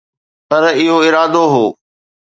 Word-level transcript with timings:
پر 0.49 0.61
اهو 0.69 0.95
ارادو 1.07 1.43
هو. 1.53 1.65